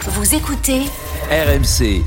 [0.00, 0.80] Vous écoutez
[1.30, 2.02] RMC.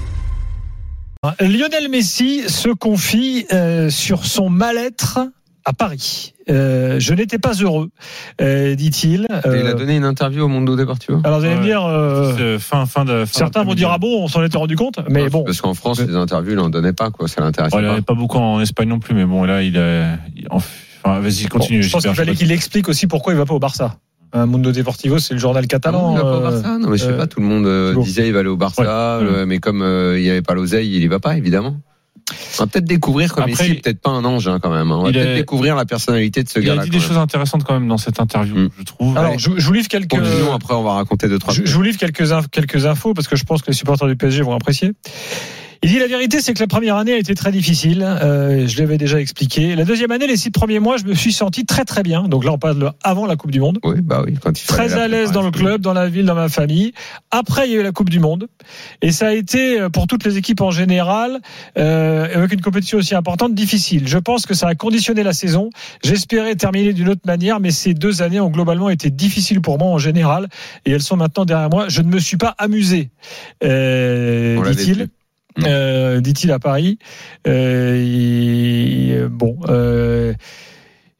[1.39, 5.19] Lionel Messi se confie euh, sur son mal-être
[5.65, 6.33] à Paris.
[6.49, 7.89] Euh, je n'étais pas heureux,
[8.41, 9.25] euh, dit-il.
[9.45, 11.21] Euh, il a donné une interview au Mundo Deportivo.
[11.23, 14.23] Alors vous allez me dire, euh, fin, fin de, fin certains vont dire ah bon,
[14.23, 15.43] on s'en était rendu compte, mais Non, bon.
[15.45, 17.27] Parce qu'en France, les interviews, il n'en donnait pas, quoi.
[17.29, 17.97] Ça l'intéressait Ouais, il n'y en pas.
[17.97, 20.17] avait pas beaucoup en Espagne non plus, mais bon, là, il a.
[20.35, 21.83] il- Enfin, vas-y, Bon, continue.
[21.83, 23.97] je pense qu'il fallait qu'il explique aussi pourquoi il va pas au Barça.
[24.35, 26.01] Un Mundo Deportivo, c'est le journal Ah catalan.
[26.01, 26.77] non, il va pas au euh, Barça.
[26.79, 28.57] Non, mais je sais euh, pas, tout le monde euh, disait il va aller au
[28.57, 28.81] Barça,
[29.21, 29.27] Ouais.
[29.27, 29.81] euh, mais comme
[30.17, 31.77] il n'y avait pas l'oseille, il y va pas, évidemment.
[32.59, 34.91] On va peut-être découvrir comme Après, ici, peut-être pas un ange hein, quand même.
[34.91, 34.97] hein.
[34.97, 36.59] On va peut-être est- découvrir la personnalité de ce pas.
[36.61, 36.83] Il a gars-là.
[36.85, 37.05] dit des même.
[37.07, 38.69] choses intéressantes quand même dans cette interview, Mm.
[38.79, 39.17] je trouve.
[39.17, 40.09] Alors, je, je vous livre quelques.
[40.09, 41.53] Continuons, après on va raconter deux trois.
[41.53, 44.15] Je, je vous livre quelques, quelques infos parce que je pense que les supporters du
[44.15, 44.93] PSG vont apprécier.
[45.83, 48.03] Il dit la vérité, c'est que la première année a été très difficile.
[48.03, 49.75] Euh, je l'avais déjà expliqué.
[49.75, 52.23] La deuxième année, les six premiers mois, je me suis senti très très bien.
[52.23, 53.79] Donc là, on parle avant la Coupe du Monde.
[53.83, 56.25] Oui, bah oui, quand il fallait Très à l'aise dans le club, dans la ville,
[56.25, 56.93] dans ma famille.
[57.31, 58.47] Après, il y a eu la Coupe du Monde.
[59.01, 61.41] Et ça a été, euh, pour toutes les équipes en général,
[61.77, 64.07] euh, avec une compétition aussi importante, difficile.
[64.07, 65.69] Je pense que ça a conditionné la saison.
[66.01, 69.89] J'espérais terminer d'une autre manière, mais ces deux années ont globalement été difficiles pour moi
[69.89, 70.47] en général.
[70.85, 71.89] Et elles sont maintenant derrière moi.
[71.89, 73.09] Je ne me suis pas amusé,
[73.65, 75.09] euh, dit-il.
[75.65, 76.97] Euh, dit-il à Paris.
[77.97, 79.57] Euh, bon.
[79.69, 80.33] Euh,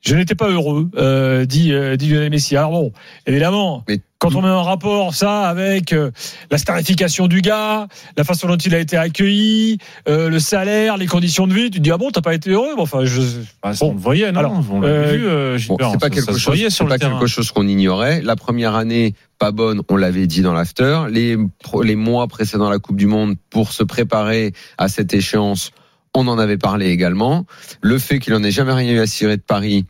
[0.01, 2.57] je n'étais pas heureux, euh, dit, euh, dit Lionel Messi.
[2.57, 2.91] Alors bon,
[3.25, 6.11] évidemment, Mais- quand on met en rapport ça avec euh,
[6.51, 9.77] la starification du gars, la façon dont il a été accueilli,
[10.09, 12.49] euh, le salaire, les conditions de vie, tu te dis ah bon, t'as pas été
[12.49, 12.75] heureux?
[12.75, 13.21] Bon, enfin, je,
[13.63, 13.91] Bah, ça, Bon.
[13.91, 14.39] on le voyait, non?
[14.39, 16.63] Alors, On euh, vu, euh, Bon, Gilbert, c'est pas ça- quelque ça se chose, voyait
[16.69, 17.11] c'est sur pas le terrain.
[17.19, 18.21] quelque chose qu'on ignorait.
[18.21, 19.13] La première année
[19.51, 21.05] bonne, on l'avait dit dans l'after.
[21.09, 21.37] Les
[21.81, 25.71] les mois précédant la Coupe du Monde pour se préparer à cette échéance,
[26.13, 27.45] on en avait parlé également.
[27.81, 29.85] Le fait qu'il en ait jamais rien eu à cirer de Paris,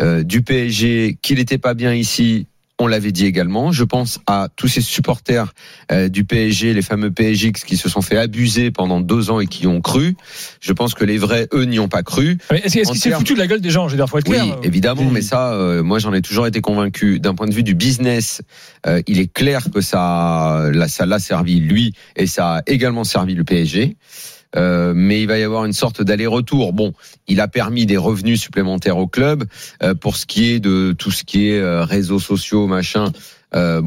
[0.00, 2.46] euh, du PSG, qu'il n'était pas bien ici.
[2.78, 3.72] On l'avait dit également.
[3.72, 5.54] Je pense à tous ces supporters
[5.90, 9.46] euh, du PSG, les fameux PSX qui se sont fait abuser pendant deux ans et
[9.46, 10.14] qui ont cru.
[10.60, 12.36] Je pense que les vrais, eux, n'y ont pas cru.
[12.50, 13.88] Mais est-ce, En qu'il s'est foutu de la gueule des gens?
[13.88, 14.58] Je veux dire, faut être Oui, clair.
[14.62, 15.10] évidemment, Oui.
[15.10, 17.18] mais ça, euh, moi j'en ai toujours été convaincu.
[17.18, 18.42] D'un point de vue du business,
[18.86, 23.04] euh, il est clair que ça, là, ça l'a servi lui et ça a également
[23.04, 23.96] servi le PSG.
[24.54, 26.72] Euh, mais il va y avoir une sorte d'aller-retour.
[26.72, 26.92] Bon,
[27.26, 29.44] il a permis des revenus supplémentaires au club
[29.82, 33.12] euh, pour ce qui est de tout ce qui est euh, réseaux sociaux, machin.
[33.54, 33.80] Euh,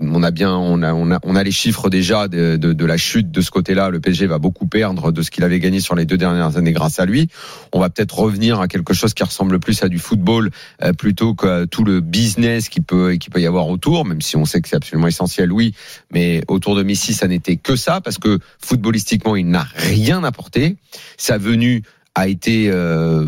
[0.00, 2.84] on a bien, on a, on a, on a les chiffres déjà de, de, de
[2.84, 3.90] la chute de ce côté-là.
[3.90, 6.72] Le PSG va beaucoup perdre de ce qu'il avait gagné sur les deux dernières années
[6.72, 7.28] grâce à lui.
[7.72, 10.50] On va peut-être revenir à quelque chose qui ressemble plus à du football
[10.82, 14.04] euh, plutôt que tout le business qui peut qui peut y avoir autour.
[14.04, 15.74] Même si on sait que c'est absolument essentiel, oui.
[16.12, 20.76] Mais autour de Messi, ça n'était que ça parce que footballistiquement, il n'a rien apporté.
[21.16, 21.82] Sa venue
[22.14, 23.26] a été euh,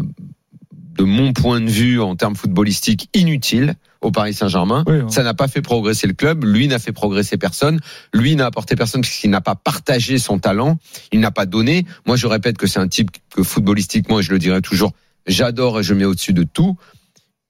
[0.97, 4.85] de mon point de vue, en termes footballistiques, inutile au Paris Saint-Germain.
[4.87, 4.99] Oui.
[5.09, 6.45] Ça n'a pas fait progresser le club.
[6.45, 7.81] Lui n'a fait progresser personne.
[8.13, 10.79] Lui n'a apporté personne puisqu'il n'a pas partagé son talent.
[11.13, 11.87] Il n'a pas donné.
[12.07, 14.93] Moi, je répète que c'est un type que footballistiquement, et je le dirai toujours,
[15.27, 16.77] j'adore et je mets au-dessus de tout.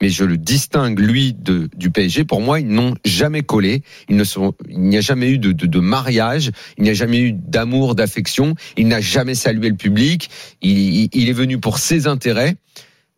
[0.03, 2.25] Mais je le distingue, lui, de, du PSG.
[2.25, 3.83] Pour moi, ils n'ont jamais collé.
[4.09, 6.51] Ils ne sont, il n'y a jamais eu de, de, de mariage.
[6.79, 8.55] Il n'y a jamais eu d'amour, d'affection.
[8.77, 10.31] Il n'a jamais salué le public.
[10.63, 12.57] Il, il- il est venu pour ses intérêts.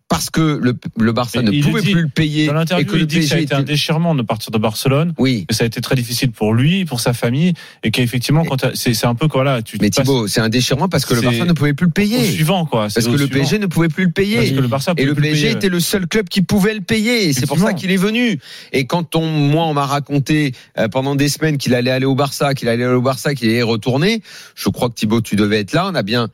[0.09, 2.87] Parce que le, le Barça Mais ne pouvait dit- plus le payer Dans et l'interview,
[2.87, 5.47] que le il dit que ça a été un déchirement de partir de Barcelone, Oui,
[5.49, 9.05] que ça a été très difficile pour lui, pour sa famille, et qu'effectivement, quand c'est
[9.05, 11.53] un peu quoi là, tu mais Thibaut, c'est un déchirement parce que le Barça ne
[11.53, 12.23] pouvait plus le au payer.
[12.25, 12.83] suivant quoi.
[12.83, 13.33] Parce que au le suivant.
[13.33, 14.55] PSG ne pouvait plus le Parce payer.
[14.55, 15.57] que le Barça Et le PSG payer.
[15.57, 17.33] était le seul club qui pouvait le payer.
[17.33, 18.39] C'est pour ça qu'il est venu.
[18.73, 22.15] Et quand on, moi, on m'a raconté euh, pendant des semaines qu'il allait aller au
[22.15, 24.23] Barça, qu'il allait aller au Barça, qu'il allait retourner,
[24.55, 25.89] je crois que Thibaut, tu devais être là.
[25.91, 26.29] On a bien,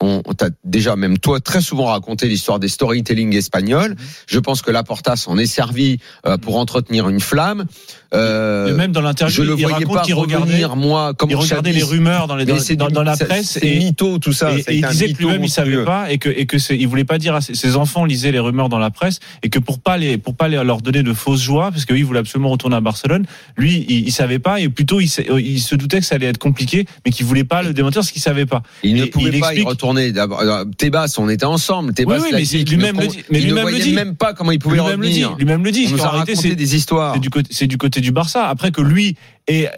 [0.00, 3.96] on, on t'a déjà, même toi, très souvent raconté l'histoire des storytelling espagnols.
[4.26, 7.66] Je pense que Laporta s'en est servi euh, pour entretenir une flamme.
[8.14, 11.30] Euh, Et même dans je l'interview, le il voyais raconte pas qu'il regardait, moi, comme
[11.30, 14.52] il regardait les rumeurs dans, les, dans, dans- la presse et, mytho, tout ça.
[14.52, 17.18] et- il disait que lui-même il savait pas et que et que il voulait pas
[17.18, 19.98] dire à ses, ses enfants lisaient les rumeurs dans la presse et que pour pas
[19.98, 22.48] les pour pas les- leur donner de fausses joies parce que lui il voulait absolument
[22.50, 23.26] retourner à Barcelone
[23.56, 25.10] lui il, il savait pas et plutôt il,
[25.40, 28.10] il se doutait que ça allait être compliqué mais qu'il voulait pas le démentir parce
[28.10, 29.87] qu'il savait pas Il ne pouvait il pas y retourner.
[29.94, 31.92] D'abord, euh, Tebas, on était ensemble.
[31.94, 33.24] Tebas, Oui, oui, lui-même ne le con- dit.
[33.30, 33.92] Mais il ne lui-même le voyait dit.
[33.94, 35.36] même pas comment il pouvait lui-même le dit revenir.
[35.38, 37.14] lui-même le dit On nous a raconté c'est des histoires.
[37.14, 39.68] c'est du côté c'est du côté du Barça après que lui ait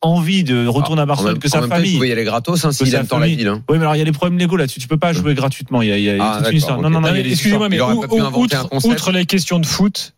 [0.00, 2.24] envie de retourner à En Barcelone même- que sa même temps, il famille y aller
[2.24, 3.48] gratos hein, s'il aime tant la famille- ville.
[3.48, 3.62] hein.
[3.68, 4.78] Oui, mais alors il y a des problèmes légaux là-dessus.
[4.78, 5.82] Tu peux pas jouer gratuitement.
[5.82, 6.78] Il y a, il y a Ah, toute une histoire.
[6.78, 6.84] ok.
[6.84, 10.14] Non, non, non, mais Excusez-moi, mais outre les questions de foot,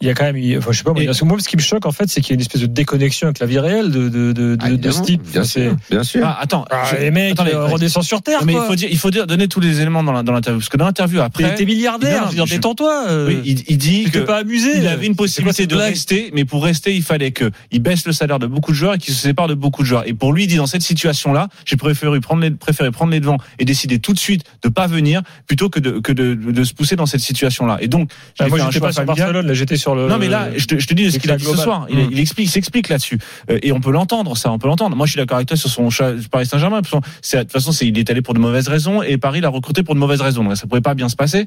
[0.00, 1.38] il y a quand même, il- enfin, je sais pas, moi, Et- parce que moi,
[1.40, 3.38] ce qui me choque, en fait, c'est qu'il y a une espèce de déconnexion avec
[3.38, 5.22] la vie réelle de, de, de, Ah, de, ce type.
[5.22, 6.22] Bien sûr, bien sûr.
[6.26, 8.44] Ah, attends, Ah, je- les mecs, attendez, euh, redescend sur terre.
[8.44, 10.58] mais il faut dire, il faut dire, donner tous les éléments dans la- dans l'interview,
[10.58, 13.04] parce que dans l'interview après, t'es milliardaire, Non, non, je détends-toi.
[13.08, 14.72] euh, oui, il, il dit que pas amusé.
[14.78, 18.04] il avait une possibilité de blague rester, mais pour rester, il fallait que il baisse
[18.04, 20.06] le salaire de beaucoup de joueurs et qu'il se sépare de beaucoup de joueurs.
[20.06, 23.20] Et pour lui, il dit dans cette situation-là, j'ai préféré prendre les, préféré prendre les
[23.20, 26.64] devants et décider tout de suite de pas venir plutôt que de que de, de
[26.64, 27.78] se pousser dans cette situation-là.
[27.80, 28.08] Et donc,
[28.38, 29.04] Bah, j'ai moi, fait un j'étais choix pas sur.
[29.04, 30.08] Barcelone, là, j'étais sur le.
[30.08, 31.86] Non mais là, je te, je te dis ce qu'il a dit ce soir.
[31.90, 32.08] Il, Hum.
[32.10, 33.18] il explique, il s'explique là-dessus,
[33.50, 34.36] Euh, et on peut l'entendre.
[34.36, 34.96] Ça, on peut l'entendre.
[34.96, 35.88] Moi, je suis d'accord avec toi sur son
[36.30, 36.80] Paris Saint-Germain.
[36.80, 39.82] De toute façon, c'est il est allé pour de mauvaises raisons et Paris l'a recruté
[39.82, 40.42] pour de mauvaises raisons.
[40.44, 41.46] Donc, ça pouvait pas bien se passer.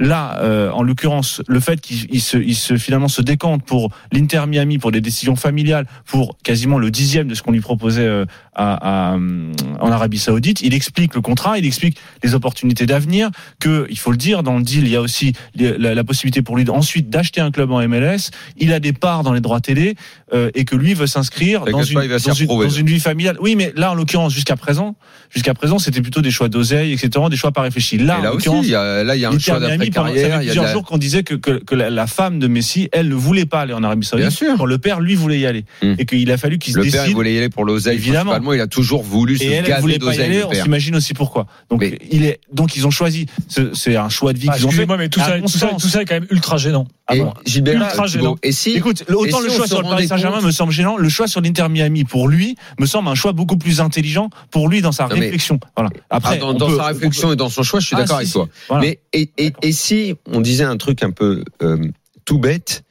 [0.00, 3.90] Là, euh, en l'occurrence, le fait qu'il il se, il se finalement se décante pour
[4.12, 8.06] l'Inter Miami, pour des décisions familiales, pour quasiment le dixième de ce qu'on lui proposait
[8.06, 8.24] euh,
[8.54, 13.30] à, à, en Arabie Saoudite, il explique le contrat, il explique les opportunités d'avenir,
[13.60, 16.42] que il faut le dire, dans le deal, il y a aussi la, la possibilité
[16.42, 18.30] pour lui ensuite d'acheter un club en MLS.
[18.56, 19.94] Il a des parts dans les droits télé
[20.32, 23.36] euh, et que lui veut s'inscrire dans, une, dans, dans vie familiale.
[23.40, 24.96] Oui, mais là, en l'occurrence, jusqu'à présent,
[25.30, 27.98] jusqu'à présent, c'était plutôt des choix d'oseille, etc., des choix pas réfléchis.
[27.98, 29.90] Là, Et en là aussi, il y a, là, il y a un choix Miami,
[29.94, 30.42] pendant- ça fait d'après-carrière.
[30.42, 32.38] Il y a de plusieurs la- jours qu'on disait que, que, que la, la femme
[32.38, 34.30] de Messi, elle ne voulait pas aller en Arabie Bien Saoudite.
[34.30, 34.56] sûr.
[34.58, 35.64] Quand le père, lui, voulait y aller.
[35.82, 35.94] Hum.
[35.98, 37.14] Et qu'il a fallu qu'il se Le père, il décide.
[37.14, 37.96] voulait y aller pour l'oseille.
[37.96, 38.52] Évidemment.
[38.52, 40.52] Il a toujours voulu se Et elle, elle gaver voulait pas y aller, le on
[40.54, 41.46] s'imagine aussi pourquoi.
[41.70, 44.54] Donc, Mais- il est, donc ils ont choisi, ce- c'est un choix de vie Ah,
[44.54, 44.74] qu'ils ont fait.
[44.74, 46.86] Excusez-moi, mais tout ça, tout, ça, tout ça est quand même ultra gênant.
[47.06, 48.36] Ah bon Gilbert, Ultra gênant.
[48.42, 51.08] et si, Écoute, autant si le choix sur le Paris Saint-Germain me semble gênant, le
[51.10, 54.80] choix sur l'Inter Miami pour lui me semble un choix beaucoup plus intelligent pour lui
[54.80, 55.60] dans sa Non, mais- réflexion.
[55.76, 55.90] Voilà.
[56.08, 58.00] Après, Ah, dans, on dans peut- sa réflexion et dans son choix, je suis Ah,
[58.00, 58.32] d'accord si, avec si.
[58.32, 58.48] toi.
[58.70, 58.82] Voilà.
[58.86, 59.60] Mais et, et, D'accord.
[59.64, 61.88] et si on disait un truc un peu euh,
[62.24, 62.84] tout bête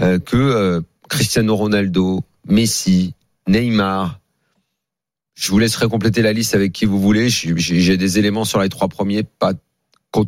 [0.00, 3.14] euh, que euh, Cristiano Ronaldo, Messi,
[3.46, 4.18] Neymar,
[5.34, 7.28] je vous laisserai compléter la liste avec qui vous voulez.
[7.28, 9.52] J'ai des éléments sur les trois premiers, pas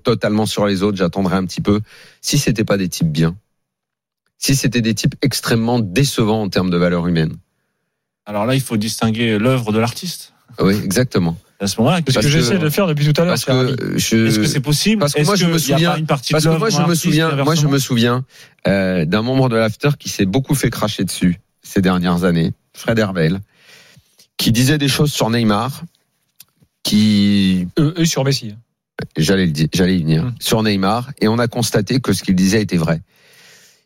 [0.02, 0.96] totalement sur les autres.
[0.96, 1.80] J'attendrai un petit peu.
[2.20, 3.36] Si c'était pas des types bien,
[4.38, 7.36] si c'était des types extrêmement décevants en termes de valeur humaine.
[8.26, 10.33] Alors là, il faut distinguer l'œuvre de l'artiste.
[10.60, 11.36] Oui, exactement.
[11.60, 13.32] À ce moment-là, Parce que que- j'essaie de faire depuis tout à l'heure.
[13.34, 14.26] Parce que je.
[14.26, 16.94] est-ce que c'est possible parce que moi, je me souviens- Parce que moi je me
[16.94, 18.24] souviens, moi je me souviens
[18.66, 22.98] euh, d'un membre de l'after qui s'est beaucoup fait cracher dessus ces dernières années, Fred
[22.98, 23.40] Herbel,
[24.36, 25.84] qui disait des choses sur Neymar,
[26.82, 28.54] qui Eux, eux sur Messi.
[29.16, 30.34] j'allais le dire, j'allais y venir Mm.
[30.40, 33.00] sur Neymar, et on a constaté que ce qu'il disait était vrai.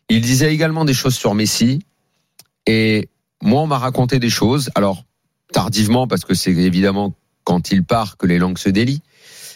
[0.09, 1.79] Il disait également des choses sur Messi,
[2.67, 3.09] et
[3.41, 5.05] moi on m'a raconté des choses, alors
[5.51, 7.13] tardivement parce que c'est évidemment
[7.43, 9.01] quand il part que les langues se délient,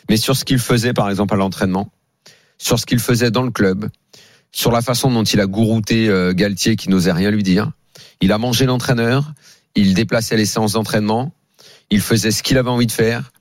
[0.09, 1.91] mais sur ce qu'il faisait par exemple à l'entraînement,
[2.57, 3.89] sur ce qu'il faisait dans le club,
[4.51, 7.71] sur la façon dont il a gourouté euh, Galtier qui n'osait rien lui dire.
[8.21, 9.33] Il a mangé l'entraîneur,
[9.75, 11.33] il déplaçait les séances d'entraînement,
[11.89, 13.31] il faisait ce qu'il avait envie de faire.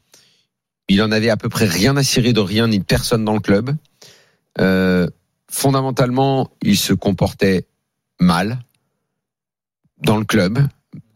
[0.89, 3.35] Il en avait à peu près rien à cirer de rien ni de personne dans
[3.35, 3.75] le club.
[4.61, 5.09] Euh,
[5.51, 7.67] fondamentalement, il se comportait
[8.21, 8.59] mal
[9.99, 10.67] dans le club.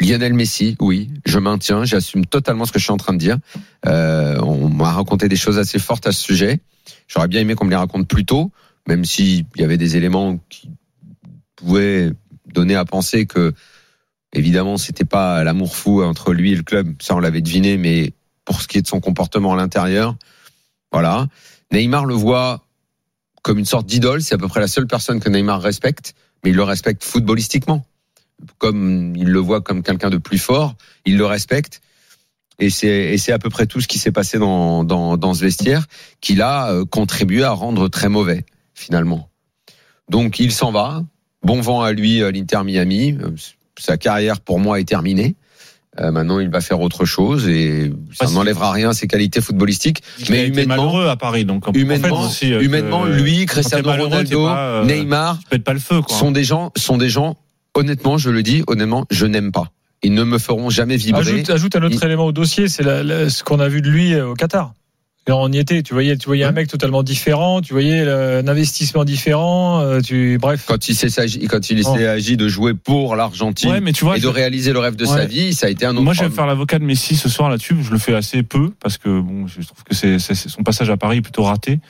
[0.01, 3.39] Lionel Messi, oui, je maintiens, j'assume totalement ce que je suis en train de dire.
[3.87, 6.61] Euh, on m'a raconté des choses assez fortes à ce sujet.
[7.09, 8.53] J'aurais bien aimé qu'on me les raconte plus tôt,
[8.89, 10.71] même s'il y avait des éléments qui
[11.57, 12.13] pouvaient
[12.53, 13.53] donner à penser que,
[14.33, 16.95] évidemment, c'était pas l'amour fou entre lui et le club.
[17.01, 18.13] Ça, on l'avait deviné, mais
[18.45, 20.17] pour ce qui est de son comportement à l'intérieur,
[20.93, 21.27] voilà.
[21.73, 22.65] Neymar le voit
[23.43, 24.23] comme une sorte d'idole.
[24.23, 26.15] C'est à peu près la seule personne que Neymar respecte,
[26.45, 27.85] mais il le respecte footballistiquement.
[28.59, 30.75] Comme il le voit comme quelqu'un de plus fort,
[31.05, 31.81] il le respecte.
[32.59, 35.35] Et c'est, et c'est à peu près tout ce qui s'est passé dans, dans, dans
[35.35, 35.87] ce vestiaire
[36.21, 38.45] qu'il a euh, contribué à rendre très mauvais,
[38.75, 39.29] finalement.
[40.11, 41.03] Donc il s'en va.
[41.43, 43.17] Bon vent à lui, à l'Inter Miami.
[43.23, 43.31] Euh,
[43.79, 45.37] Sa carrière, pour moi, est terminée.
[46.01, 50.03] Euh, maintenant, il va faire autre chose et ça n'enlèvera rien à ses qualités footballistiques.
[50.19, 53.91] Il Mais humainement- malheureux à Paris, donc en Humainement, fait, aussi, euh, humainement, lui, Cristiano
[53.91, 56.15] Ronaldo, pas, euh, Neymar, pas le feu, quoi.
[56.17, 57.37] sont des gens, sont des gens.
[57.77, 59.71] Honnêtement, je le dis, honnêtement, je n'aime pas.
[60.03, 61.21] Ils ne me feront jamais vibrer.
[61.21, 64.15] Ajoute, ajoute un autre Il- élément au dossier, c'est ce qu'on a vu de lui
[64.15, 64.73] euh, au Qatar.
[65.29, 68.43] Et on y était, tu voyais, tu voyais un mec totalement différent, tu voyais euh,
[68.43, 70.65] un investissement différent, euh, tu, bref.
[70.69, 71.97] Quand il s'est agi, quand il Oh.
[71.97, 74.95] s'est agi de jouer pour l'Argentine Ouais, mais tu vois, et de réaliser le rêve
[74.95, 76.03] de sa vie, ça a été un autre.
[76.03, 77.77] Moi, je vais faire l'avocat de Messi ce soir là-dessus.
[77.83, 80.91] Je le fais assez peu parce que bon, je trouve que c'est c'est- son passage
[80.91, 81.81] à Paris est plutôt raté.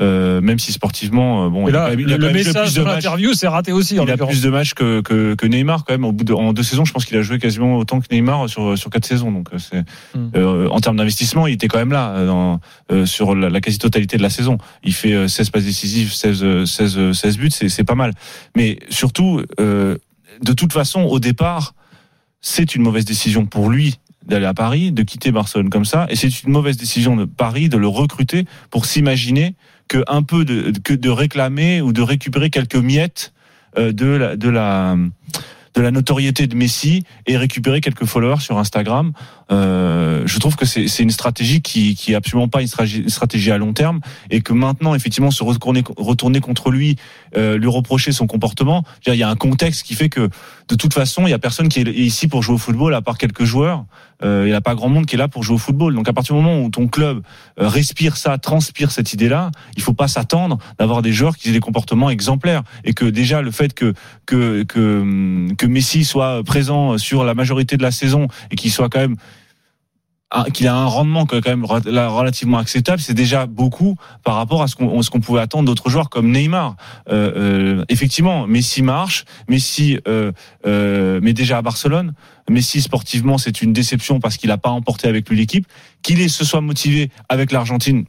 [0.00, 2.82] Euh, même si sportivement, euh, bon, Et il a là, il a le, message de
[2.82, 6.04] l'interview, c'est raté aussi, Il a plus de matchs que, que, que Neymar quand même.
[6.04, 8.48] Au bout de, en deux saisons, je pense qu'il a joué quasiment autant que Neymar
[8.48, 9.30] sur sur quatre saisons.
[9.30, 9.84] Donc euh, c'est
[10.14, 10.30] Hmm.
[10.36, 12.60] euh, en termes d'investissement, il était quand même là euh, dans,
[12.92, 14.58] euh, sur la, la quasi-totalité de la saison.
[14.82, 17.94] Il fait euh, 16 passes décisives, 16 euh, 16 euh, 16 buts, c'est c'est pas
[17.94, 18.12] mal.
[18.56, 19.96] Mais surtout, euh,
[20.42, 21.74] de toute façon, au départ,
[22.40, 26.16] c'est une mauvaise décision pour lui d'aller à Paris, de quitter Barcelone comme ça, et
[26.16, 29.54] c'est une mauvaise décision de Paris de le recruter pour s'imaginer
[29.88, 33.32] que un peu de, que de réclamer ou de récupérer quelques miettes
[33.76, 34.96] euh, de la, de la
[35.74, 39.12] de la notoriété de Messi et récupérer quelques followers sur Instagram.
[39.50, 42.68] Euh, je trouve que c'est une stratégie qui, qui est absolument pas une
[43.08, 44.00] stratégie, à long terme
[44.30, 46.96] et que maintenant effectivement se retourner, retourner contre lui,
[47.36, 50.30] euh, lui reprocher son comportement, il y a un contexte qui fait que
[50.68, 53.02] de toute façon il y a personne qui est ici pour jouer au football à
[53.02, 53.84] part quelques joueurs.
[54.22, 55.94] Euh, il n'y a pas grand monde qui est là pour jouer au football.
[55.94, 57.22] Donc à partir du moment où ton club
[57.60, 61.52] euh, respire ça, transpire cette idée-là, il faut pas s'attendre d'avoir des joueurs qui aient
[61.52, 63.92] des comportements exemplaires et que déjà le fait que
[64.26, 68.88] que que, que Messi soit présent sur la majorité de la saison et qu'il soit
[68.88, 69.16] quand même
[70.52, 74.74] qu'il a un rendement quand même relativement acceptable, c'est déjà beaucoup par rapport à ce
[74.74, 76.76] qu'on ce pouvait attendre d'autres joueurs comme Neymar.
[77.08, 80.32] Euh, euh, effectivement, Messi marche, Messi euh,
[81.22, 82.14] mais déjà à Barcelone.
[82.50, 85.66] Messi sportivement, c'est une déception parce qu'il n'a pas emporté avec lui l'équipe.
[86.02, 88.04] Qu'il se soit motivé avec l'Argentine,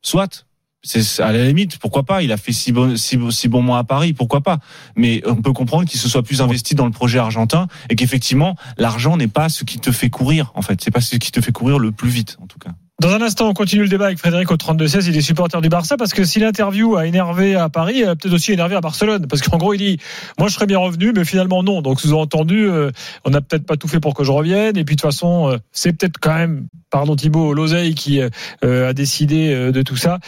[0.00, 0.46] soit
[0.84, 2.22] c'est à la limite, pourquoi pas?
[2.22, 4.58] Il a fait six, bon, six, bons mois à Paris, pourquoi pas?
[4.96, 8.56] Mais on peut comprendre qu'il se soit plus investi dans le projet argentin et qu'effectivement,
[8.76, 10.52] l'argent n'est pas ce qui te fait courir.
[10.54, 12.70] En fait, c'est pas ce qui te fait courir le plus vite, en tout cas.
[13.00, 15.08] Dans un instant, on continue le débat avec Frédéric au 32-16.
[15.08, 18.14] Il est supporter du Barça parce que si l'interview a énervé à Paris, elle a
[18.16, 19.26] peut-être aussi énervé à Barcelone.
[19.26, 19.98] Parce qu'en gros, il dit,
[20.38, 21.82] moi, je serais bien revenu, mais finalement, non.
[21.82, 22.92] Donc, sous-entendu, euh,
[23.24, 24.76] on n'a peut-être pas tout fait pour que je revienne.
[24.76, 28.88] Et puis, de toute façon, euh, c'est peut-être quand même, pardon Thibault, l'oseille qui euh,
[28.88, 30.20] a décidé de tout ça.